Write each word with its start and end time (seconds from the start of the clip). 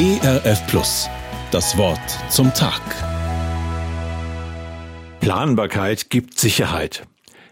ERF 0.00 0.66
Plus. 0.66 1.10
Das 1.50 1.76
Wort 1.76 2.00
zum 2.30 2.54
Tag. 2.54 2.80
Planbarkeit 5.20 6.08
gibt 6.08 6.38
Sicherheit. 6.38 7.06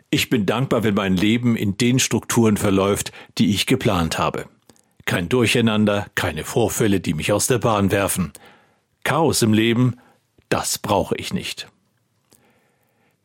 Ich 0.09 0.31
bin 0.31 0.47
dankbar, 0.47 0.83
wenn 0.83 0.95
mein 0.95 1.15
Leben 1.15 1.57
in 1.57 1.77
den 1.77 1.99
Strukturen 1.99 2.57
verläuft, 2.57 3.13
die 3.37 3.51
ich 3.51 3.67
geplant 3.67 4.19
habe. 4.19 4.47
Kein 5.05 5.29
Durcheinander, 5.29 6.07
keine 6.15 6.43
Vorfälle, 6.43 7.01
die 7.01 7.13
mich 7.13 7.33
aus 7.33 7.49
der 7.49 7.59
Bahn 7.59 7.91
werfen. 7.91 8.33
Chaos 9.05 9.43
im 9.43 9.53
Leben, 9.53 9.97
das 10.49 10.79
brauche 10.79 11.17
ich 11.17 11.35
nicht. 11.35 11.69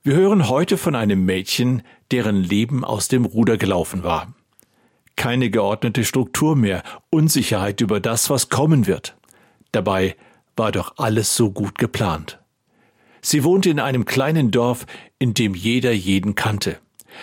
Wir 0.01 0.15
hören 0.15 0.49
heute 0.49 0.77
von 0.77 0.95
einem 0.95 1.23
Mädchen, 1.23 1.83
deren 2.11 2.43
Leben 2.43 2.83
aus 2.83 3.07
dem 3.07 3.23
Ruder 3.23 3.55
gelaufen 3.55 4.03
war. 4.03 4.33
Keine 5.15 5.49
geordnete 5.49 6.03
Struktur 6.03 6.55
mehr, 6.55 6.83
Unsicherheit 7.09 7.81
über 7.81 7.99
das, 7.99 8.29
was 8.29 8.49
kommen 8.49 8.87
wird. 8.87 9.15
Dabei 9.71 10.15
war 10.55 10.71
doch 10.71 10.95
alles 10.97 11.35
so 11.35 11.51
gut 11.51 11.77
geplant. 11.77 12.39
Sie 13.21 13.43
wohnte 13.43 13.69
in 13.69 13.79
einem 13.79 14.05
kleinen 14.05 14.51
Dorf, 14.51 14.85
in 15.17 15.33
dem 15.33 15.55
jeder 15.55 15.91
jeden 15.91 16.35
kannte. 16.35 16.79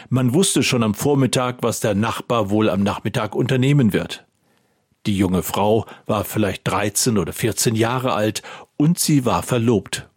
Man 0.08 0.34
wusste 0.34 0.62
schon 0.62 0.82
am 0.82 0.94
Vormittag, 0.94 1.62
was 1.62 1.80
der 1.80 1.94
Nachbar 1.94 2.50
wohl 2.50 2.70
am 2.70 2.82
Nachmittag 2.82 3.34
unternehmen 3.34 3.92
wird. 3.92 4.24
Die 5.06 5.16
junge 5.16 5.42
Frau 5.42 5.86
war 6.06 6.24
vielleicht 6.24 6.66
13 6.68 7.18
oder 7.18 7.32
14 7.32 7.74
Jahre 7.74 8.12
alt 8.12 8.42
und 8.76 8.98
sie 8.98 9.24
war 9.24 9.42
verlobt. 9.42 10.08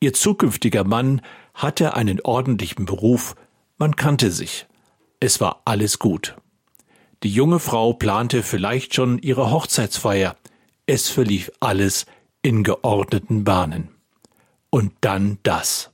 Ihr 0.00 0.12
zukünftiger 0.12 0.84
Mann 0.84 1.20
hatte 1.54 1.94
einen 1.94 2.20
ordentlichen 2.20 2.86
Beruf, 2.86 3.36
man 3.78 3.96
kannte 3.96 4.30
sich. 4.30 4.66
Es 5.20 5.40
war 5.40 5.62
alles 5.64 5.98
gut. 5.98 6.36
Die 7.22 7.30
junge 7.30 7.60
Frau 7.60 7.92
plante 7.92 8.42
vielleicht 8.42 8.94
schon 8.94 9.18
ihre 9.18 9.50
Hochzeitsfeier. 9.50 10.36
Es 10.86 11.08
verlief 11.08 11.52
alles 11.60 12.06
in 12.42 12.64
geordneten 12.64 13.44
Bahnen. 13.44 13.90
Und 14.70 14.92
dann 15.02 15.38
das. 15.44 15.92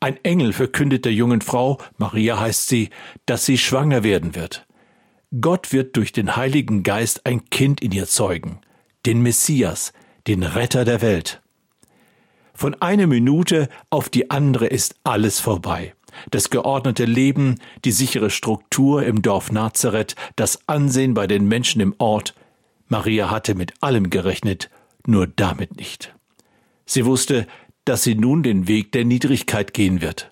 Ein 0.00 0.22
Engel 0.24 0.52
verkündet 0.52 1.04
der 1.04 1.12
jungen 1.12 1.40
Frau, 1.40 1.78
Maria 1.98 2.38
heißt 2.38 2.68
sie, 2.68 2.90
dass 3.26 3.44
sie 3.44 3.58
schwanger 3.58 4.02
werden 4.02 4.34
wird. 4.34 4.66
Gott 5.40 5.72
wird 5.72 5.96
durch 5.96 6.12
den 6.12 6.36
Heiligen 6.36 6.82
Geist 6.82 7.26
ein 7.26 7.50
Kind 7.50 7.82
in 7.82 7.92
ihr 7.92 8.06
zeugen, 8.06 8.60
den 9.04 9.22
Messias, 9.22 9.92
den 10.26 10.42
Retter 10.42 10.84
der 10.84 11.02
Welt. 11.02 11.42
Von 12.54 12.74
einer 12.80 13.06
Minute 13.06 13.68
auf 13.90 14.08
die 14.08 14.30
andere 14.30 14.66
ist 14.66 14.94
alles 15.04 15.40
vorbei. 15.40 15.95
Das 16.30 16.50
geordnete 16.50 17.04
Leben, 17.04 17.60
die 17.84 17.92
sichere 17.92 18.30
Struktur 18.30 19.04
im 19.04 19.22
Dorf 19.22 19.52
Nazareth, 19.52 20.16
das 20.36 20.60
Ansehen 20.68 21.14
bei 21.14 21.26
den 21.26 21.46
Menschen 21.46 21.80
im 21.80 21.94
Ort. 21.98 22.34
Maria 22.88 23.30
hatte 23.30 23.54
mit 23.54 23.74
allem 23.80 24.10
gerechnet, 24.10 24.70
nur 25.06 25.26
damit 25.26 25.76
nicht. 25.76 26.14
Sie 26.84 27.04
wusste, 27.04 27.46
dass 27.84 28.02
sie 28.02 28.14
nun 28.14 28.42
den 28.42 28.68
Weg 28.68 28.92
der 28.92 29.04
Niedrigkeit 29.04 29.74
gehen 29.74 30.00
wird. 30.00 30.30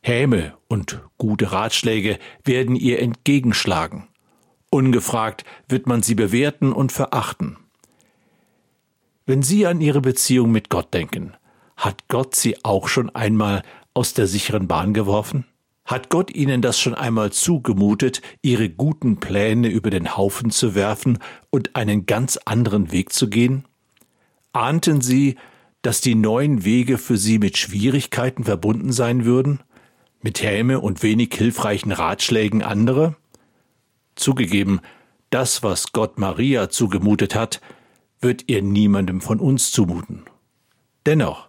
Häme 0.00 0.54
und 0.68 1.00
gute 1.18 1.52
Ratschläge 1.52 2.18
werden 2.44 2.76
ihr 2.76 3.00
entgegenschlagen. 3.00 4.08
Ungefragt 4.70 5.44
wird 5.68 5.86
man 5.86 6.02
sie 6.02 6.14
bewerten 6.14 6.72
und 6.72 6.92
verachten. 6.92 7.56
Wenn 9.28 9.42
Sie 9.42 9.66
an 9.66 9.80
Ihre 9.80 10.00
Beziehung 10.00 10.52
mit 10.52 10.70
Gott 10.70 10.94
denken, 10.94 11.34
hat 11.76 12.06
Gott 12.06 12.36
sie 12.36 12.64
auch 12.64 12.86
schon 12.86 13.10
einmal 13.10 13.62
aus 13.96 14.12
der 14.12 14.26
sicheren 14.26 14.68
Bahn 14.68 14.92
geworfen? 14.92 15.46
Hat 15.86 16.10
Gott 16.10 16.34
ihnen 16.34 16.60
das 16.60 16.78
schon 16.78 16.94
einmal 16.94 17.32
zugemutet, 17.32 18.20
ihre 18.42 18.68
guten 18.68 19.20
Pläne 19.20 19.68
über 19.68 19.88
den 19.88 20.16
Haufen 20.16 20.50
zu 20.50 20.74
werfen 20.74 21.18
und 21.50 21.76
einen 21.76 22.04
ganz 22.04 22.38
anderen 22.44 22.92
Weg 22.92 23.12
zu 23.12 23.30
gehen? 23.30 23.64
Ahnten 24.52 25.00
sie, 25.00 25.36
dass 25.80 26.00
die 26.00 26.14
neuen 26.14 26.64
Wege 26.64 26.98
für 26.98 27.16
sie 27.16 27.38
mit 27.38 27.56
Schwierigkeiten 27.56 28.44
verbunden 28.44 28.92
sein 28.92 29.24
würden? 29.24 29.60
Mit 30.20 30.42
Häme 30.42 30.80
und 30.80 31.02
wenig 31.02 31.32
hilfreichen 31.34 31.92
Ratschlägen 31.92 32.62
anderer? 32.62 33.16
Zugegeben, 34.16 34.80
das, 35.30 35.62
was 35.62 35.92
Gott 35.92 36.18
Maria 36.18 36.68
zugemutet 36.68 37.34
hat, 37.34 37.60
wird 38.20 38.44
ihr 38.48 38.60
niemandem 38.60 39.20
von 39.20 39.40
uns 39.40 39.70
zumuten. 39.70 40.24
Dennoch, 41.06 41.48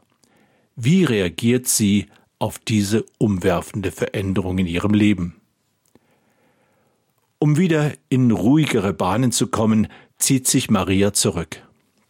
wie 0.75 1.03
reagiert 1.03 1.67
sie 1.67 2.07
auf 2.39 2.59
diese 2.59 3.05
umwerfende 3.17 3.91
Veränderung 3.91 4.57
in 4.57 4.67
ihrem 4.67 4.93
Leben? 4.93 5.41
Um 7.39 7.57
wieder 7.57 7.93
in 8.09 8.31
ruhigere 8.31 8.93
Bahnen 8.93 9.31
zu 9.31 9.47
kommen, 9.47 9.87
zieht 10.17 10.47
sich 10.47 10.69
Maria 10.69 11.13
zurück. 11.13 11.61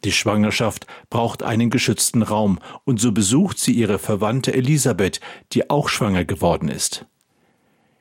Die 0.04 0.12
Schwangerschaft 0.12 0.88
braucht 1.10 1.44
einen 1.44 1.70
geschützten 1.70 2.22
Raum, 2.22 2.60
und 2.86 3.02
so 3.02 3.12
besucht 3.12 3.60
sie 3.60 3.74
ihre 3.74 4.00
Verwandte 4.00 4.54
Elisabeth, 4.54 5.20
die 5.52 5.70
auch 5.70 5.90
schwanger 5.90 6.24
geworden 6.24 6.70
ist. 6.70 7.06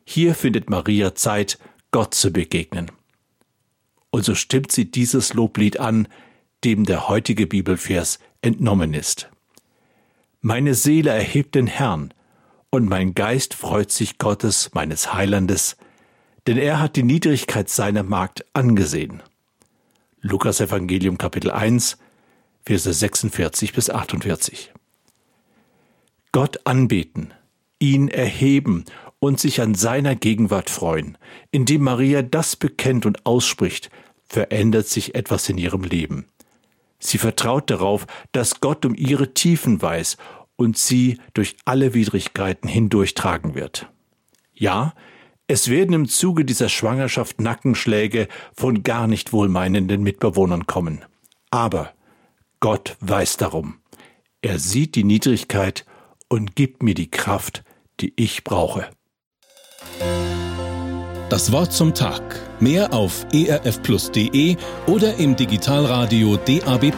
Hier 0.04 0.34
findet 0.34 0.70
Maria 0.70 1.14
Zeit, 1.14 1.58
Gott 1.90 2.14
zu 2.14 2.32
begegnen. 2.32 2.92
Und 4.10 4.24
so 4.24 4.34
stimmt 4.34 4.70
sie 4.70 4.90
dieses 4.90 5.34
Loblied 5.34 5.80
an, 5.80 6.06
dem 6.62 6.84
der 6.84 7.08
heutige 7.08 7.46
Bibelvers 7.46 8.18
entnommen 8.40 8.94
ist. 8.94 9.28
Meine 10.40 10.74
Seele 10.74 11.10
erhebt 11.10 11.54
den 11.54 11.66
Herrn, 11.66 12.14
und 12.76 12.90
mein 12.90 13.14
Geist 13.14 13.54
freut 13.54 13.90
sich 13.90 14.18
Gottes, 14.18 14.70
meines 14.74 15.14
Heilandes, 15.14 15.78
denn 16.46 16.58
er 16.58 16.78
hat 16.78 16.96
die 16.96 17.04
Niedrigkeit 17.04 17.70
seiner 17.70 18.02
Magd 18.02 18.44
angesehen. 18.52 19.22
Lukas 20.20 20.60
Evangelium 20.60 21.16
Kapitel 21.16 21.50
1, 21.50 21.96
Verse 22.66 22.92
46 22.92 23.72
bis 23.72 23.88
48. 23.88 24.74
Gott 26.32 26.66
anbeten, 26.66 27.32
ihn 27.78 28.08
erheben 28.08 28.84
und 29.20 29.40
sich 29.40 29.62
an 29.62 29.74
seiner 29.74 30.14
Gegenwart 30.14 30.68
freuen. 30.68 31.16
Indem 31.50 31.82
Maria 31.82 32.20
das 32.20 32.56
bekennt 32.56 33.06
und 33.06 33.24
ausspricht, 33.24 33.88
verändert 34.28 34.86
sich 34.86 35.14
etwas 35.14 35.48
in 35.48 35.56
ihrem 35.56 35.82
Leben. 35.82 36.26
Sie 36.98 37.16
vertraut 37.16 37.70
darauf, 37.70 38.06
dass 38.32 38.60
Gott 38.60 38.84
um 38.84 38.94
ihre 38.94 39.32
Tiefen 39.32 39.80
weiß 39.80 40.18
und 40.56 40.76
sie 40.78 41.18
durch 41.34 41.56
alle 41.64 41.94
Widrigkeiten 41.94 42.68
hindurchtragen 42.68 43.54
wird. 43.54 43.88
Ja, 44.54 44.94
es 45.48 45.68
werden 45.68 45.92
im 45.92 46.08
Zuge 46.08 46.44
dieser 46.44 46.68
Schwangerschaft 46.68 47.40
Nackenschläge 47.40 48.26
von 48.54 48.82
gar 48.82 49.06
nicht 49.06 49.32
wohlmeinenden 49.32 50.02
Mitbewohnern 50.02 50.66
kommen. 50.66 51.04
Aber 51.50 51.92
Gott 52.60 52.96
weiß 53.00 53.36
darum. 53.36 53.78
Er 54.42 54.58
sieht 54.58 54.94
die 54.96 55.04
Niedrigkeit 55.04 55.84
und 56.28 56.56
gibt 56.56 56.82
mir 56.82 56.94
die 56.94 57.10
Kraft, 57.10 57.62
die 58.00 58.12
ich 58.16 58.44
brauche. 58.44 58.88
Das 61.28 61.52
Wort 61.52 61.72
zum 61.72 61.94
Tag. 61.94 62.40
Mehr 62.60 62.92
auf 62.92 63.26
erfplus.de 63.32 64.56
oder 64.86 65.16
im 65.16 65.36
Digitalradio 65.36 66.36
DAB+. 66.36 66.92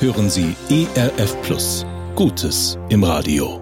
Hören 0.00 0.30
Sie 0.30 0.54
ERF 0.68 1.40
Plus. 1.42 1.86
Gutes 2.14 2.78
im 2.90 3.04
Radio. 3.04 3.61